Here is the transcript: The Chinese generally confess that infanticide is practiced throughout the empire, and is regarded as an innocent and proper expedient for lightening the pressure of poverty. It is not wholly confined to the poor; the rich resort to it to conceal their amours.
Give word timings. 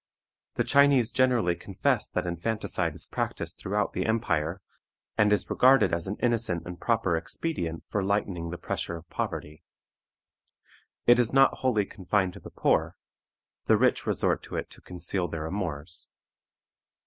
The 0.55 0.63
Chinese 0.63 1.11
generally 1.11 1.53
confess 1.55 2.09
that 2.09 2.25
infanticide 2.25 2.95
is 2.95 3.05
practiced 3.05 3.59
throughout 3.59 3.93
the 3.93 4.07
empire, 4.07 4.59
and 5.15 5.31
is 5.31 5.47
regarded 5.47 5.93
as 5.93 6.07
an 6.07 6.17
innocent 6.23 6.65
and 6.65 6.81
proper 6.81 7.15
expedient 7.15 7.83
for 7.87 8.01
lightening 8.01 8.49
the 8.49 8.57
pressure 8.57 8.95
of 8.95 9.07
poverty. 9.11 9.61
It 11.05 11.19
is 11.19 11.33
not 11.33 11.57
wholly 11.59 11.85
confined 11.85 12.33
to 12.33 12.39
the 12.39 12.49
poor; 12.49 12.95
the 13.65 13.77
rich 13.77 14.07
resort 14.07 14.41
to 14.45 14.55
it 14.55 14.71
to 14.71 14.81
conceal 14.81 15.27
their 15.27 15.45
amours. 15.45 16.09